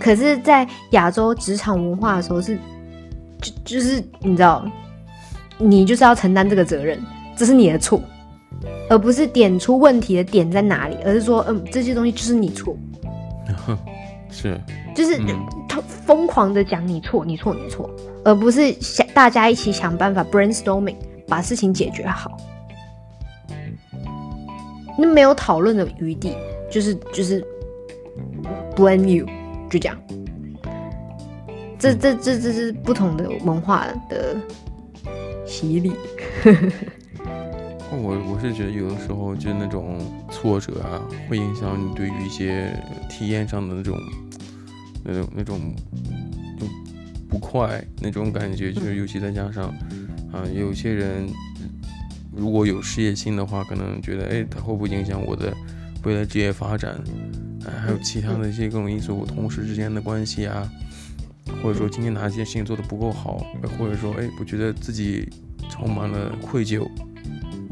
[0.00, 2.56] 可是，在亚洲职场文化的时候是，
[3.40, 4.64] 就就是你知道，
[5.58, 6.98] 你就是要承担这个责任，
[7.36, 8.00] 这是你的错。
[8.88, 12.76] 而不是点出问题的点在哪里，而是说，嗯，这些东西就是你错，
[14.30, 14.60] 是，
[14.94, 15.20] 就是
[15.68, 17.90] 他疯狂的讲你错，你错，你错，
[18.24, 22.36] 而不是想大家一起想办法 brainstorming 把事情解决好，
[24.96, 26.34] 那没有讨论的余地，
[26.70, 27.44] 就是就是
[28.74, 29.26] blame you，
[29.68, 29.98] 就这样，
[31.78, 34.36] 这这这这是不同的文化的
[35.44, 35.92] 洗礼。
[37.92, 39.98] 我我是觉得有的时候就那种
[40.30, 42.76] 挫折啊，会影响你对于一些
[43.08, 43.98] 体验上的那种
[45.04, 45.74] 那种那种
[46.58, 46.66] 就
[47.28, 49.72] 不快那种感觉，就是尤其再加上
[50.32, 51.28] 啊，有些人
[52.34, 55.54] 如果有事业心的话，可能觉得哎，他会不会影响我的
[56.04, 56.98] 未来职业发展？
[57.66, 60.68] 哎，还有其他的一些各种因素，同事之间的关系啊，
[61.62, 63.38] 或者说今天哪件事情做得不够好，
[63.78, 65.28] 或者说哎，我觉得自己
[65.70, 66.84] 充满了愧疚。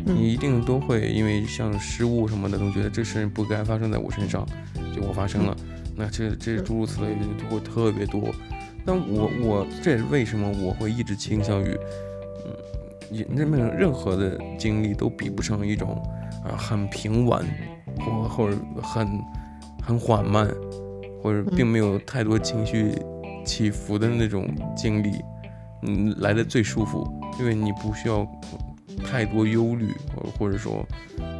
[0.06, 4.46] 你一定都会因为像失误什么的，都觉得这事不该发生在我身上，
[4.92, 5.56] 结果发生了，
[5.96, 8.30] 那这这诸如此类的就会特别多。
[8.84, 11.74] 但我我这也是为什么我会一直倾向于，
[12.44, 15.90] 嗯，任任任何的经历都比不上一种
[16.44, 17.42] 啊很平稳
[17.98, 19.08] 或或者很
[19.82, 20.46] 很缓慢，
[21.22, 22.92] 或者并没有太多情绪
[23.42, 25.12] 起伏的那种经历，
[25.82, 28.26] 嗯，来的最舒服，因为你不需要。
[29.04, 30.86] 太多忧虑，或或者说，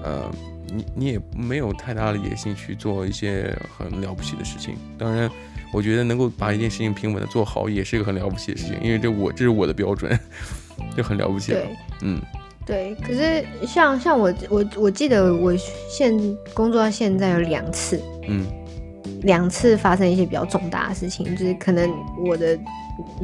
[0.03, 0.31] 呃，
[0.67, 4.77] 你你也没有太大的野心去做一些很了不起的事情。
[4.99, 5.31] 当然，
[5.73, 10.19] 我觉得能够把一件事情平稳的做好，也是一个很了不起的事情，因为这我这是我的标准，
[10.97, 11.61] 就很了不起了。
[11.61, 12.21] 对，嗯，
[12.67, 12.95] 对。
[12.97, 16.17] 可是像像我我我记得我现
[16.55, 18.47] 工作到现在有两次，嗯，
[19.23, 21.91] 两次发生一些比较重大的事情，就是可能
[22.27, 22.59] 我的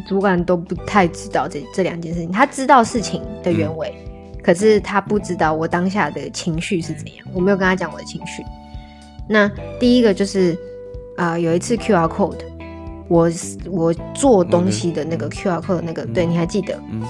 [0.07, 3.93] 主管都不太知道这这两件事情，他知道事情的原委。
[4.05, 4.07] 嗯
[4.43, 8.43] 可是他不知道我当下的情绪是怎样，我没有跟他讲我的情绪。
[9.29, 9.47] 那
[9.79, 10.55] 第一个就是，
[11.19, 12.38] 啊、呃，有一次 QR code，
[13.07, 13.31] 我
[13.71, 16.75] 我做东西的那个 QR code 那个，嗯、对，你还记得？
[16.90, 17.03] 嗯。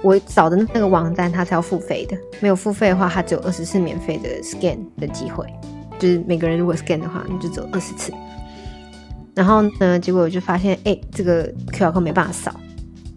[0.00, 5.44] 我找的那个网站它是要付费的，没有付费的话，它只有二十次免费的 scan 的机会，
[6.00, 8.12] 就是每个人如果 scan 的话，你就只有二十次。
[9.34, 12.52] 然后呢，结果我就发现，哎、这个 QR code 没办法扫。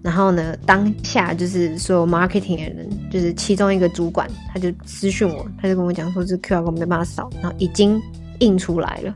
[0.04, 8.02] 然后呢，当下就是所有 marketing 的人，就是其中一个主管，他就私讯我，他就跟我讲说，这 QR code 没办法扫，然后已经
[8.40, 9.16] 印出来了，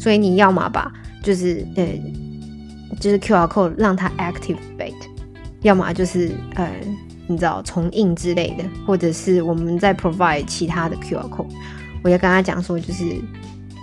[0.00, 1.86] 所以你要么把就是呃，
[2.98, 4.92] 就是 QR code 让它 activate，
[5.62, 6.68] 要么就是呃，
[7.28, 11.46] 你知道重印之类的，或者是我们再 provide 其他的 QR code。
[12.02, 13.04] 我就跟他讲说，就是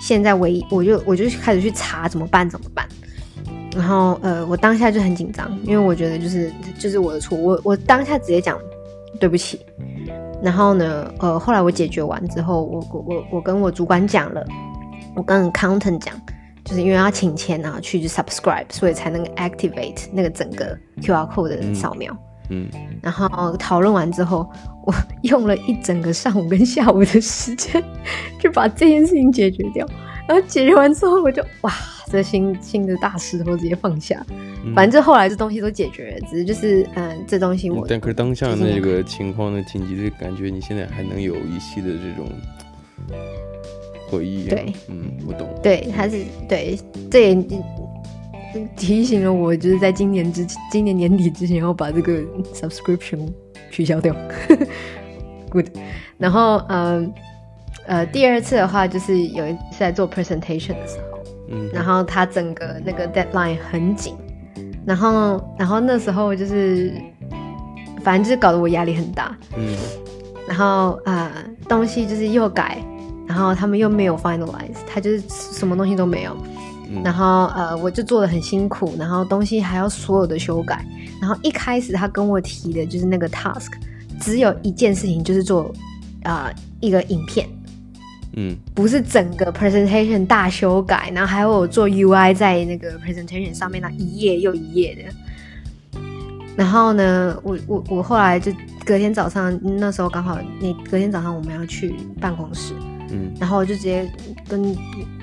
[0.02, 2.88] 现在唯一，我就我就开始去查怎么办，怎么办。
[3.76, 8.58] 然后呃，我当下就很紧张，因为我觉得就是就是我的错，我我当下直接讲
[9.20, 9.60] 对不起。
[10.42, 14.46] 然后呢，呃，后来我解决完之后，我我我我跟我主管讲了，
[15.16, 16.14] 我跟 accountant 讲，
[16.64, 22.14] 就是因为要请钱啊，去 subscribe，所以才能 activate 那个整个 QR code 的扫描。
[22.14, 22.35] 嗯。
[22.50, 22.70] 嗯，
[23.02, 24.50] 然后讨论完之后，
[24.86, 27.84] 我 用了一整个上午跟下午的时间，
[28.40, 29.88] 就把这件事情解决掉。
[30.28, 31.72] 然后解决完之后，我就哇。
[32.08, 34.24] 这新新的大石头直接放下，
[34.64, 37.86] 嗯、反正后来这东西都解决了，只是就是嗯，这东西我。
[37.90, 42.30] 但可是当下那个情况的紧急的感觉，你现在还能有一些的这种
[44.08, 44.50] 回忆、啊？
[44.52, 45.50] 对，嗯，我懂。
[45.64, 46.80] 对，还是对，
[47.10, 47.34] 这也
[48.76, 52.22] 提醒了我，就是在今年之今年年底之前要把这个
[52.54, 53.32] subscription
[53.72, 54.16] 取消掉。
[55.50, 55.68] Good，
[56.18, 57.14] 然后嗯
[57.86, 61.20] 呃，呃，第二次的话就是有一次在做 presentation 的时候。
[61.48, 64.16] 嗯，然后他整个那个 deadline 很紧，
[64.84, 66.92] 然后然后那时候就是，
[68.02, 69.38] 反正就是搞得我压力很大。
[69.56, 69.78] 嗯，
[70.48, 72.84] 然后啊、呃，东西就是又改，
[73.28, 76.36] 然后他们又没有 finalize，他就是什么东西都没有。
[76.90, 80.86] 嗯、然后呃，我就做的很辛苦，然后东西还要所有的修改。
[81.22, 83.72] 然后一开始他跟我提的就是那个 task，
[84.20, 85.74] 只有一件事情，就是做
[86.24, 87.48] 啊、呃、一个影片。
[88.38, 96.02] 嗯，不是整个 presentation 大修改，然后还有我做 UI 在那个 presentation 上面那一页又一页的。
[96.58, 98.52] 然后呢，我我我后来就
[98.86, 102.74] 隔天早上那时候刚好那隔天早上我们要去办公室，
[103.12, 104.10] 嗯，然后我就直接
[104.48, 104.76] 跟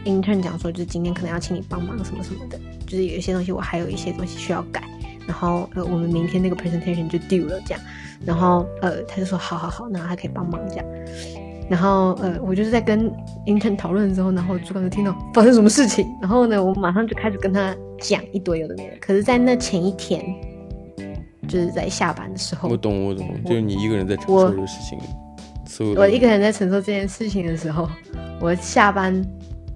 [0.04, 4.82] intern 讲说，就是今天可能要请你帮忙什么什么的，就是有一些东西我还有一些东西需要改，
[5.26, 7.80] 然后呃我们明天那个 presentation 就 due 了这样，
[8.24, 10.86] 然后呃他就说好好好，然后他可以帮忙这样。
[11.70, 13.10] 然后，呃，我就是在跟
[13.46, 18.96] intern 讨论之后，然后主管就听到发生什么事情，然后呢，我马上就开始跟他讲一堆有的没的。
[19.00, 20.22] 可是，在那前一天，
[21.48, 24.98] 就是在下班的时候，我懂，我懂，就是你一个人在承受这个事情，
[25.80, 27.88] 我，我一个人在承受这件事情的时候，
[28.40, 29.14] 我下班，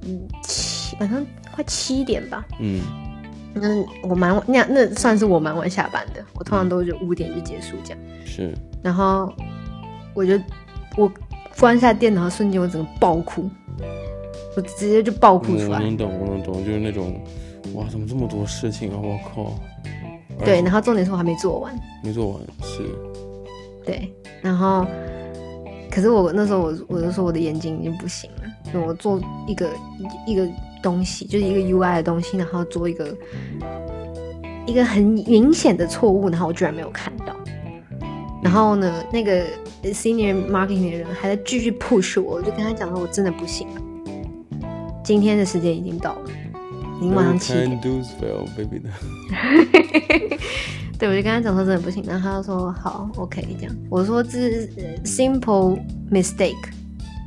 [0.03, 1.24] 嗯，七晚上
[1.55, 2.80] 快七点吧，嗯，
[3.55, 9.32] 那我蛮晚，那那算是我蛮晚下班的，我通常都是五点就结束这样，是，然后
[10.14, 10.38] 我就
[10.97, 11.11] 我。
[11.59, 13.49] 关下电脑的瞬间，我整个爆哭，
[14.55, 15.78] 我直接就爆哭出来。
[15.78, 17.18] 我能懂，我能懂，就是那种，
[17.72, 19.01] 哇，怎么这么多事情啊！
[19.03, 19.55] 我靠。
[20.44, 21.74] 对，然后重点是我还没做完。
[22.05, 22.82] 没做完是。
[23.86, 24.86] 对，然后，
[25.97, 29.70] 可是我那时候我我就说我的眼睛已经不行了，我做一个
[30.26, 30.47] 一个
[30.82, 33.16] 东西，就是一个 UI 的东西，然后做一个
[34.66, 37.34] 一个很明显的错误，然后我居然没有看到。
[38.42, 39.47] 然后呢，那个
[39.84, 43.80] senior marketing 的人还在继续 push 我，我就跟他讲说，我真的不行了。
[45.03, 46.30] 今天的时间已经到了，
[46.99, 47.68] 已经晚上七点。
[50.99, 53.76] 对，我就跟他讲说真的不行，然后他就说好，OK，这样。
[53.90, 54.70] 我说这是
[55.05, 55.78] simple
[56.11, 56.57] mistake，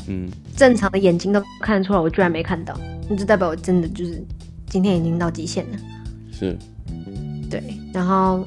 [0.08, 2.76] 嗯，正常的眼睛都看得出来，我居然没看到，
[3.08, 4.26] 那就代表我真的就是
[4.68, 5.78] 今天已经到极限了。
[6.32, 6.58] 是，
[7.48, 7.62] 对，
[7.94, 8.44] 然后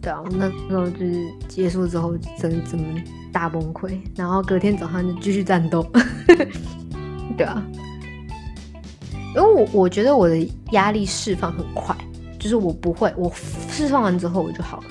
[0.00, 2.80] 对啊，那时候就是结束之后，真的真
[3.30, 5.86] 大崩溃，然后隔天早上就继续战斗。
[7.36, 7.62] 对啊，
[9.34, 10.38] 因为我我觉得我的
[10.72, 11.96] 压力释放很快。
[12.36, 13.32] 就是我不会，我
[13.70, 14.84] 释放完之后我就好了。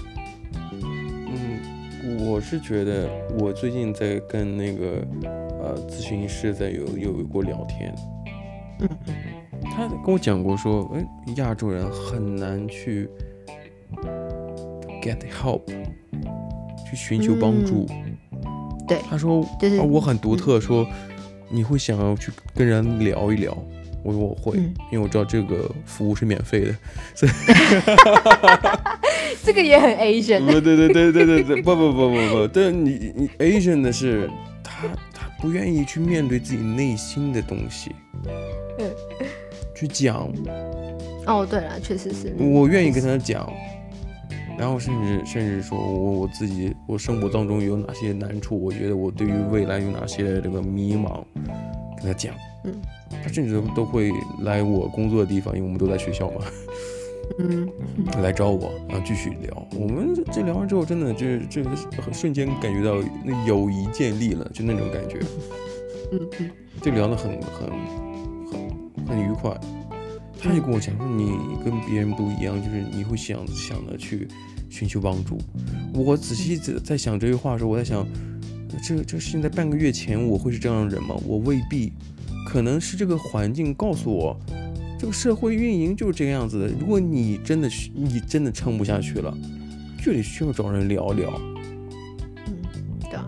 [0.82, 5.06] 嗯，我是觉得我最近在跟那个
[5.62, 7.94] 呃咨询师在有有过聊天。
[8.80, 8.90] 嗯，
[9.66, 13.08] 他跟我讲过说，哎，亚洲人很难去
[15.00, 15.62] get help，
[16.90, 17.86] 去寻求帮助。
[17.92, 18.18] 嗯、
[18.88, 20.88] 对，他说，就是、啊、我很独特，说
[21.50, 23.56] 你会想要去跟人聊一聊。
[24.04, 26.76] 我说我会，嗯，因为我知道这个服务是免费的，
[27.16, 27.32] 所以
[29.44, 30.46] 这个也很 Asian。
[30.46, 34.30] 对对对对对对对，不不不不不，但你你 Asian 的是
[34.64, 37.92] 他他不愿意去面对自己内心的东西，
[38.80, 38.92] 嗯，
[39.76, 40.30] 去讲。
[41.26, 42.36] 哦，对了，确实是。
[42.38, 43.50] 我愿意跟他讲，
[44.58, 51.24] 然后甚至甚至说我我自己我生活当中有哪些难处，我觉得我对于未来有哪些这个迷茫，
[51.98, 52.36] 跟他讲，
[52.66, 52.82] 嗯。
[53.24, 54.12] 他甚至都会
[54.42, 56.42] 来我工作的地方，因为我们都在学校嘛，
[57.40, 57.70] 嗯，
[58.22, 59.68] 来找我，然后继续聊。
[59.80, 61.64] 我们这聊完之后，真的就是这
[62.12, 65.20] 瞬间感觉到那友谊建立了，就那种感觉，
[66.12, 66.52] 嗯嗯，
[66.82, 67.70] 就聊得很很
[68.52, 69.58] 很很愉快。
[70.38, 74.28] 他就跟我讲说，你跟别人不一样，就是你会想想着去
[74.70, 75.38] 寻求帮助。
[75.94, 78.06] 我仔细在在想这句话的时候，我在想，
[78.84, 81.16] 这这现在半个月前我会是这样的人吗？
[81.26, 81.94] 我未必。
[82.54, 84.40] 可能是这个环境告诉我，
[85.00, 86.68] 这个社会运营就是这个样子的。
[86.80, 89.36] 如果你真的你真的撑不下去了，
[90.06, 91.34] 就得需要找人聊聊。
[92.46, 92.56] 嗯，
[93.10, 93.20] 对。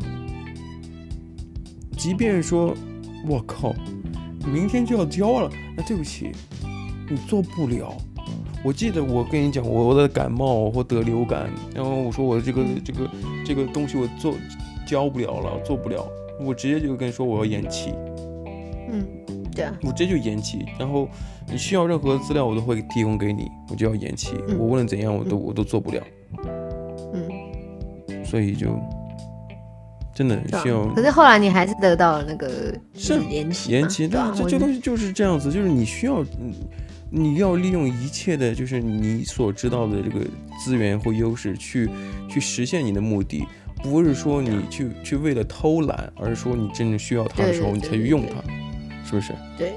[1.98, 2.76] 即便说，
[3.28, 3.74] 我靠，
[4.46, 6.30] 明天就要交了，那对不起，
[7.10, 7.98] 你做不了。
[8.64, 13.10] 我记得我跟你讲，我的感冒或得流感，然后我说我这个这个
[13.44, 14.36] 这个东西我做
[14.86, 16.08] 交不了了，做不了，
[16.40, 17.92] 我直接就跟你说我要延期。
[18.92, 19.06] 嗯，
[19.56, 21.08] 对啊，我这就延期，然后
[21.52, 26.02] 你需要任何资料，我都会提供给你，我就要延期，嗯、我无论怎样，我都、嗯、我都做不了。
[27.14, 28.78] 嗯，所以就
[30.14, 30.86] 真的需要。
[30.94, 36.24] 可是后来你还是得到了那个是延期，延期，这这东西就是这样子，就是你需要，
[37.10, 40.20] 你要利用一切的，就是你所知道的这个
[40.64, 41.90] 资源或优势去
[42.30, 43.46] 去实现你的目的，
[43.82, 48.36] 不是说你去去为了偷懒，而是说你真正需要它的时候，你才去用它。
[49.06, 49.34] 是不是？
[49.58, 49.76] 对，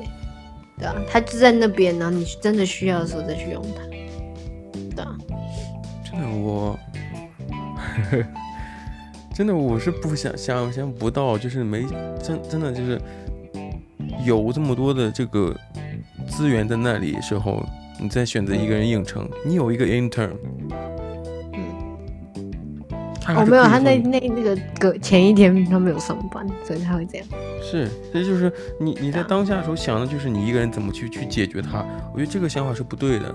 [0.79, 3.83] 对啊，他就在那边，然后你真的需要的时候再去用它。
[4.97, 5.17] 对啊，
[6.05, 6.79] 真的我，
[9.35, 11.85] 真的我是不想想象不到，就是没
[12.23, 13.01] 真真的就是
[14.25, 15.55] 有这么多的这个
[16.29, 17.63] 资源在那里时候，
[18.01, 20.33] 你再选择一个人应承，你有一个 intern。
[23.37, 27.27] 哦，没有，他那那那个隔前一天他没有上班，所以他会这样。
[27.63, 28.51] 是，这就是
[28.81, 31.85] 你你在当下的时候想的就是你一个人怎么去去解决它。
[32.13, 33.35] 我觉得这个想法是不对的。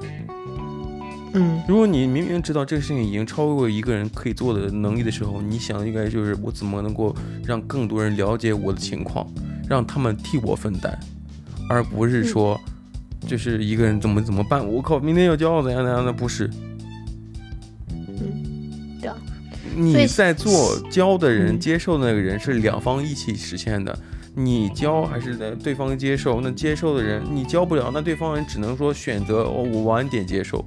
[1.36, 7.16] 嗯，如果你明明知道这个事情已经超过一个人可以做的能力的时候，你想的应该就是我怎么能够
[7.46, 9.28] 让更多人了解我的情况，
[9.68, 10.98] 让他们替我分担，
[11.70, 12.60] 而不是说
[13.28, 14.68] 就是一个人怎么怎么办。
[14.68, 16.50] 我靠，明天要交怎样怎样的，不是。
[19.76, 23.98] 你在做教的人接受的那个人是两方一起实现的，
[24.36, 26.42] 你教还是对方接受？
[26.42, 30.64] 那接受的人你教不了，那对方人只能说选择哦，我晚点接受。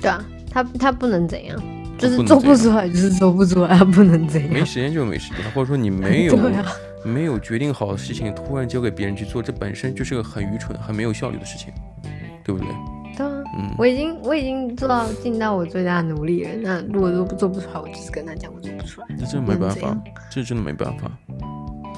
[0.00, 1.56] 对啊，他他不能怎样，
[1.96, 4.52] 就是做不出来就是做不出来，不能怎样。
[4.52, 6.36] 没时间就没时间，或者说你没 有
[7.04, 11.72] 没有决定好的事情突然交给别人去做，这本身就是个很愚蠢、很没有效率的事情，
[12.44, 12.68] 对不对？
[13.54, 16.50] 嗯，我已经我已经做到尽到我最大的努力了。
[16.62, 19.06] 那如果都做不出来，我就是跟他讲，我做不出来。
[19.18, 21.10] 这真的没办法，这真的没办法。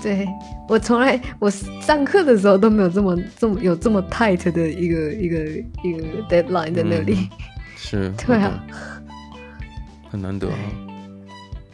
[0.02, 0.28] 对，
[0.68, 5.38] 我从来我上课的时候都没有这么这么有这么 tight 的一个一个
[5.82, 7.14] 一个 deadline 在那里。
[7.14, 7.38] 嗯、
[7.76, 8.12] 是。
[8.26, 8.62] 对啊。
[10.10, 10.56] 很难得啊。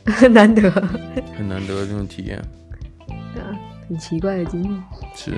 [0.04, 0.70] 很 难得。
[0.70, 2.40] 很难得这种体验。
[3.34, 3.58] 对啊，
[3.88, 4.68] 很奇怪的经历。
[5.14, 5.32] 是。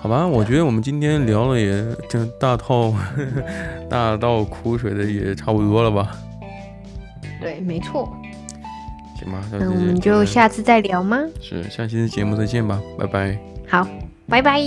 [0.00, 2.94] 好吧，我觉得我们今天聊了也就大套
[3.90, 6.16] 大倒苦水的也差不多了吧？
[7.40, 8.08] 对，没错。
[9.18, 11.18] 行吧，那我们就下次再聊吗？
[11.40, 13.38] 是，下期的节目再见吧，拜拜。
[13.68, 13.86] 好，
[14.28, 14.62] 拜拜。